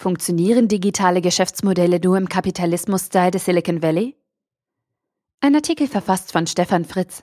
Funktionieren 0.00 0.66
digitale 0.66 1.20
Geschäftsmodelle 1.20 2.00
nur 2.02 2.16
im 2.16 2.26
Kapitalismus-Style 2.26 3.32
des 3.32 3.44
Silicon 3.44 3.82
Valley? 3.82 4.16
Ein 5.40 5.54
Artikel 5.54 5.88
verfasst 5.88 6.32
von 6.32 6.46
Stefan 6.46 6.86
Fritz. 6.86 7.22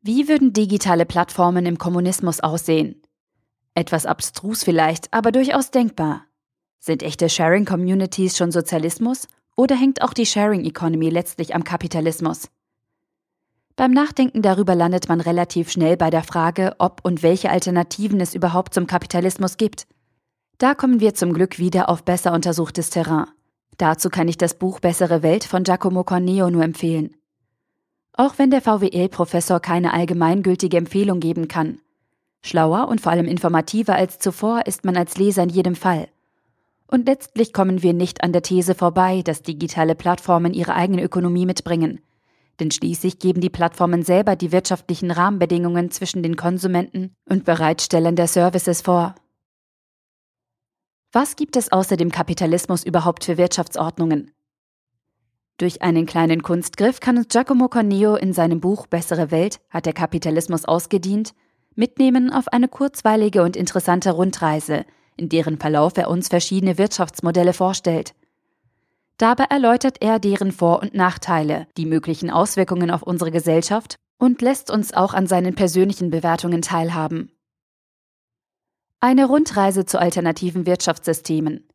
Wie 0.00 0.28
würden 0.28 0.54
digitale 0.54 1.04
Plattformen 1.04 1.66
im 1.66 1.76
Kommunismus 1.76 2.40
aussehen? 2.40 3.02
Etwas 3.74 4.06
abstrus 4.06 4.64
vielleicht, 4.64 5.12
aber 5.12 5.30
durchaus 5.30 5.70
denkbar. 5.70 6.24
Sind 6.78 7.02
echte 7.02 7.28
Sharing 7.28 7.66
Communities 7.66 8.38
schon 8.38 8.50
Sozialismus 8.50 9.28
oder 9.56 9.76
hängt 9.76 10.00
auch 10.00 10.14
die 10.14 10.24
Sharing 10.24 10.64
Economy 10.64 11.10
letztlich 11.10 11.54
am 11.54 11.64
Kapitalismus? 11.64 12.48
Beim 13.76 13.90
Nachdenken 13.90 14.40
darüber 14.40 14.74
landet 14.74 15.10
man 15.10 15.20
relativ 15.20 15.70
schnell 15.70 15.98
bei 15.98 16.08
der 16.08 16.22
Frage, 16.22 16.74
ob 16.78 17.04
und 17.04 17.22
welche 17.22 17.50
Alternativen 17.50 18.22
es 18.22 18.34
überhaupt 18.34 18.72
zum 18.72 18.86
Kapitalismus 18.86 19.58
gibt. 19.58 19.86
Da 20.58 20.74
kommen 20.74 21.00
wir 21.00 21.14
zum 21.14 21.32
Glück 21.32 21.58
wieder 21.58 21.88
auf 21.88 22.04
besser 22.04 22.32
untersuchtes 22.32 22.90
Terrain. 22.90 23.26
Dazu 23.76 24.08
kann 24.08 24.28
ich 24.28 24.38
das 24.38 24.54
Buch 24.54 24.78
Bessere 24.78 25.22
Welt 25.22 25.44
von 25.44 25.64
Giacomo 25.64 26.04
Corneo 26.04 26.48
nur 26.50 26.62
empfehlen. 26.62 27.16
Auch 28.12 28.34
wenn 28.38 28.50
der 28.50 28.62
VWL-Professor 28.62 29.58
keine 29.58 29.92
allgemeingültige 29.92 30.76
Empfehlung 30.76 31.18
geben 31.18 31.48
kann. 31.48 31.80
Schlauer 32.42 32.88
und 32.88 33.00
vor 33.00 33.10
allem 33.10 33.26
informativer 33.26 33.96
als 33.96 34.18
zuvor 34.20 34.66
ist 34.66 34.84
man 34.84 34.96
als 34.96 35.16
Leser 35.16 35.42
in 35.42 35.48
jedem 35.48 35.74
Fall. 35.74 36.08
Und 36.86 37.06
letztlich 37.06 37.52
kommen 37.52 37.82
wir 37.82 37.92
nicht 37.92 38.22
an 38.22 38.32
der 38.32 38.42
These 38.42 38.76
vorbei, 38.76 39.22
dass 39.22 39.42
digitale 39.42 39.96
Plattformen 39.96 40.54
ihre 40.54 40.74
eigene 40.74 41.02
Ökonomie 41.02 41.46
mitbringen. 41.46 42.00
Denn 42.60 42.70
schließlich 42.70 43.18
geben 43.18 43.40
die 43.40 43.50
Plattformen 43.50 44.04
selber 44.04 44.36
die 44.36 44.52
wirtschaftlichen 44.52 45.10
Rahmenbedingungen 45.10 45.90
zwischen 45.90 46.22
den 46.22 46.36
Konsumenten 46.36 47.12
und 47.28 47.44
Bereitstellern 47.44 48.14
der 48.14 48.28
Services 48.28 48.82
vor. 48.82 49.16
Was 51.14 51.36
gibt 51.36 51.54
es 51.54 51.70
außer 51.70 51.96
dem 51.96 52.10
Kapitalismus 52.10 52.82
überhaupt 52.82 53.22
für 53.22 53.38
Wirtschaftsordnungen? 53.38 54.32
Durch 55.58 55.80
einen 55.80 56.06
kleinen 56.06 56.42
Kunstgriff 56.42 56.98
kann 56.98 57.16
uns 57.16 57.28
Giacomo 57.28 57.68
Corneo 57.68 58.16
in 58.16 58.32
seinem 58.32 58.60
Buch 58.60 58.88
Bessere 58.88 59.30
Welt 59.30 59.60
hat 59.70 59.86
der 59.86 59.92
Kapitalismus 59.92 60.64
ausgedient 60.64 61.32
mitnehmen 61.76 62.32
auf 62.32 62.48
eine 62.48 62.66
kurzweilige 62.66 63.44
und 63.44 63.54
interessante 63.54 64.10
Rundreise, 64.10 64.86
in 65.16 65.28
deren 65.28 65.56
Verlauf 65.56 65.96
er 65.96 66.10
uns 66.10 66.26
verschiedene 66.26 66.78
Wirtschaftsmodelle 66.78 67.52
vorstellt. 67.52 68.16
Dabei 69.16 69.44
erläutert 69.44 69.98
er 70.00 70.18
deren 70.18 70.50
Vor- 70.50 70.82
und 70.82 70.94
Nachteile, 70.94 71.68
die 71.76 71.86
möglichen 71.86 72.28
Auswirkungen 72.28 72.90
auf 72.90 73.04
unsere 73.04 73.30
Gesellschaft 73.30 73.94
und 74.18 74.42
lässt 74.42 74.68
uns 74.68 74.92
auch 74.92 75.14
an 75.14 75.28
seinen 75.28 75.54
persönlichen 75.54 76.10
Bewertungen 76.10 76.60
teilhaben. 76.60 77.30
Eine 79.04 79.26
Rundreise 79.26 79.84
zu 79.84 80.00
alternativen 80.00 80.64
Wirtschaftssystemen. 80.64 81.68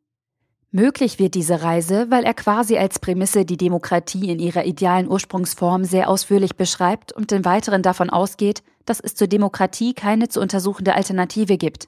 Möglich 0.72 1.20
wird 1.20 1.36
diese 1.36 1.62
Reise, 1.62 2.10
weil 2.10 2.24
er 2.24 2.34
quasi 2.34 2.76
als 2.80 2.98
Prämisse 2.98 3.46
die 3.46 3.56
Demokratie 3.56 4.32
in 4.32 4.40
ihrer 4.40 4.66
idealen 4.66 5.08
Ursprungsform 5.08 5.84
sehr 5.84 6.10
ausführlich 6.10 6.56
beschreibt 6.56 7.12
und 7.12 7.32
im 7.32 7.46
Weiteren 7.46 7.84
davon 7.84 8.10
ausgeht, 8.10 8.64
dass 8.86 9.00
es 9.00 9.14
zur 9.14 9.28
Demokratie 9.28 9.94
keine 9.94 10.30
zu 10.30 10.42
untersuchende 10.42 10.96
Alternative 10.96 11.60
gibt. 11.60 11.88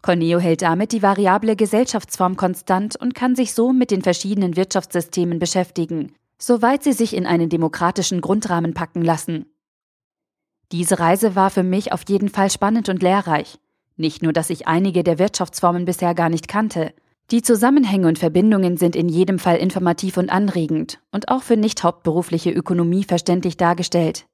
Corneo 0.00 0.38
hält 0.38 0.62
damit 0.62 0.92
die 0.92 1.02
variable 1.02 1.56
Gesellschaftsform 1.56 2.38
konstant 2.38 2.96
und 2.96 3.14
kann 3.14 3.36
sich 3.36 3.52
so 3.52 3.74
mit 3.74 3.90
den 3.90 4.00
verschiedenen 4.00 4.56
Wirtschaftssystemen 4.56 5.38
beschäftigen, 5.38 6.14
soweit 6.38 6.84
sie 6.84 6.94
sich 6.94 7.14
in 7.14 7.26
einen 7.26 7.50
demokratischen 7.50 8.22
Grundrahmen 8.22 8.72
packen 8.72 9.02
lassen. 9.02 9.44
Diese 10.72 10.98
Reise 10.98 11.36
war 11.36 11.50
für 11.50 11.64
mich 11.64 11.92
auf 11.92 12.08
jeden 12.08 12.30
Fall 12.30 12.50
spannend 12.50 12.88
und 12.88 13.02
lehrreich. 13.02 13.58
Nicht 14.00 14.22
nur, 14.22 14.32
dass 14.32 14.48
ich 14.48 14.66
einige 14.66 15.04
der 15.04 15.18
Wirtschaftsformen 15.18 15.84
bisher 15.84 16.14
gar 16.14 16.30
nicht 16.30 16.48
kannte. 16.48 16.94
Die 17.30 17.42
Zusammenhänge 17.42 18.08
und 18.08 18.18
Verbindungen 18.18 18.78
sind 18.78 18.96
in 18.96 19.10
jedem 19.10 19.38
Fall 19.38 19.58
informativ 19.58 20.16
und 20.16 20.30
anregend 20.30 21.00
und 21.12 21.28
auch 21.28 21.42
für 21.42 21.58
nicht 21.58 21.84
hauptberufliche 21.84 22.50
Ökonomie 22.50 23.04
verständlich 23.04 23.58
dargestellt. 23.58 24.24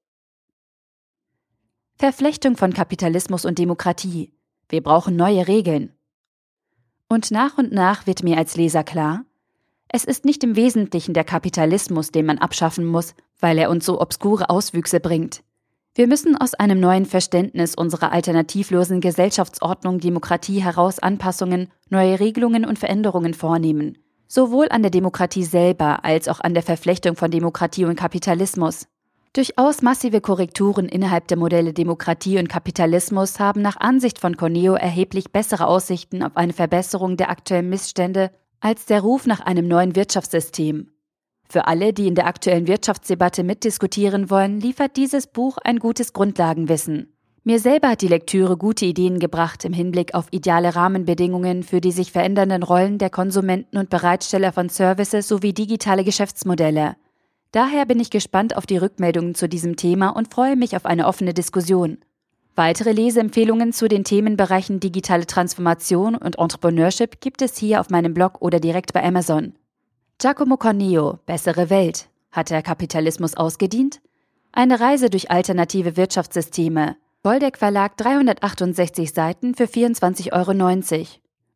Verflechtung 1.96 2.56
von 2.56 2.74
Kapitalismus 2.74 3.44
und 3.44 3.58
Demokratie. 3.58 4.32
Wir 4.68 4.84
brauchen 4.84 5.16
neue 5.16 5.48
Regeln. 5.48 5.92
Und 7.08 7.32
nach 7.32 7.58
und 7.58 7.72
nach 7.72 8.06
wird 8.06 8.22
mir 8.22 8.38
als 8.38 8.56
Leser 8.56 8.84
klar, 8.84 9.24
es 9.88 10.04
ist 10.04 10.24
nicht 10.24 10.44
im 10.44 10.54
Wesentlichen 10.54 11.12
der 11.12 11.24
Kapitalismus, 11.24 12.12
den 12.12 12.26
man 12.26 12.38
abschaffen 12.38 12.84
muss, 12.84 13.16
weil 13.40 13.58
er 13.58 13.70
uns 13.70 13.84
so 13.84 14.00
obskure 14.00 14.48
Auswüchse 14.48 15.00
bringt. 15.00 15.42
Wir 15.96 16.08
müssen 16.08 16.36
aus 16.36 16.52
einem 16.52 16.78
neuen 16.78 17.06
Verständnis 17.06 17.74
unserer 17.74 18.12
alternativlosen 18.12 19.00
Gesellschaftsordnung 19.00 19.98
Demokratie 19.98 20.62
heraus 20.62 20.98
Anpassungen, 20.98 21.68
neue 21.88 22.20
Regelungen 22.20 22.66
und 22.66 22.78
Veränderungen 22.78 23.32
vornehmen. 23.32 23.96
Sowohl 24.28 24.68
an 24.68 24.82
der 24.82 24.90
Demokratie 24.90 25.42
selber 25.42 26.04
als 26.04 26.28
auch 26.28 26.40
an 26.40 26.52
der 26.52 26.62
Verflechtung 26.62 27.16
von 27.16 27.30
Demokratie 27.30 27.86
und 27.86 27.96
Kapitalismus. 27.96 28.88
Durchaus 29.32 29.80
massive 29.80 30.20
Korrekturen 30.20 30.86
innerhalb 30.86 31.28
der 31.28 31.38
Modelle 31.38 31.72
Demokratie 31.72 32.38
und 32.38 32.50
Kapitalismus 32.50 33.40
haben 33.40 33.62
nach 33.62 33.78
Ansicht 33.78 34.18
von 34.18 34.36
Corneo 34.36 34.74
erheblich 34.74 35.32
bessere 35.32 35.66
Aussichten 35.66 36.22
auf 36.22 36.36
eine 36.36 36.52
Verbesserung 36.52 37.16
der 37.16 37.30
aktuellen 37.30 37.70
Missstände 37.70 38.32
als 38.60 38.84
der 38.84 39.00
Ruf 39.00 39.26
nach 39.26 39.40
einem 39.40 39.66
neuen 39.66 39.96
Wirtschaftssystem. 39.96 40.90
Für 41.48 41.66
alle, 41.66 41.92
die 41.92 42.06
in 42.06 42.14
der 42.14 42.26
aktuellen 42.26 42.66
Wirtschaftsdebatte 42.66 43.44
mitdiskutieren 43.44 44.30
wollen, 44.30 44.60
liefert 44.60 44.96
dieses 44.96 45.26
Buch 45.26 45.58
ein 45.62 45.78
gutes 45.78 46.12
Grundlagenwissen. 46.12 47.12
Mir 47.44 47.60
selber 47.60 47.90
hat 47.90 48.02
die 48.02 48.08
Lektüre 48.08 48.56
gute 48.56 48.86
Ideen 48.86 49.20
gebracht 49.20 49.64
im 49.64 49.72
Hinblick 49.72 50.14
auf 50.14 50.26
ideale 50.32 50.74
Rahmenbedingungen 50.74 51.62
für 51.62 51.80
die 51.80 51.92
sich 51.92 52.10
verändernden 52.10 52.64
Rollen 52.64 52.98
der 52.98 53.08
Konsumenten 53.08 53.78
und 53.78 53.88
Bereitsteller 53.88 54.52
von 54.52 54.68
Services 54.68 55.28
sowie 55.28 55.52
digitale 55.52 56.02
Geschäftsmodelle. 56.02 56.96
Daher 57.52 57.86
bin 57.86 58.00
ich 58.00 58.10
gespannt 58.10 58.56
auf 58.56 58.66
die 58.66 58.78
Rückmeldungen 58.78 59.36
zu 59.36 59.48
diesem 59.48 59.76
Thema 59.76 60.08
und 60.08 60.34
freue 60.34 60.56
mich 60.56 60.74
auf 60.74 60.84
eine 60.84 61.06
offene 61.06 61.34
Diskussion. 61.34 61.98
Weitere 62.56 62.90
Leseempfehlungen 62.90 63.72
zu 63.72 63.86
den 63.86 64.02
Themenbereichen 64.02 64.80
digitale 64.80 65.26
Transformation 65.26 66.16
und 66.16 66.38
Entrepreneurship 66.38 67.20
gibt 67.20 67.42
es 67.42 67.56
hier 67.56 67.80
auf 67.80 67.90
meinem 67.90 68.12
Blog 68.12 68.42
oder 68.42 68.58
direkt 68.58 68.92
bei 68.92 69.04
Amazon. 69.04 69.52
Giacomo 70.18 70.56
Corneo, 70.56 71.18
Bessere 71.26 71.68
Welt. 71.68 72.08
Hat 72.32 72.48
der 72.48 72.62
Kapitalismus 72.62 73.34
ausgedient? 73.36 74.00
Eine 74.50 74.80
Reise 74.80 75.10
durch 75.10 75.30
alternative 75.30 75.98
Wirtschaftssysteme. 75.98 76.96
Boldeck 77.22 77.58
Verlag 77.58 77.98
368 77.98 79.12
Seiten 79.12 79.54
für 79.54 79.64
24,90 79.64 80.32
Euro. 80.32 81.06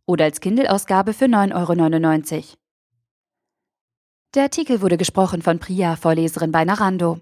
Oder 0.05 0.25
als 0.27 0.41
Kindle-Ausgabe 0.41 1.15
für 1.15 1.25
9,99 1.25 2.35
Euro. 2.35 2.45
Der 4.35 4.43
Artikel 4.43 4.83
wurde 4.83 4.99
gesprochen 4.99 5.41
von 5.41 5.59
Priya, 5.59 5.97
Vorleserin 5.97 6.53
bei 6.53 6.67
Narando. 6.67 7.19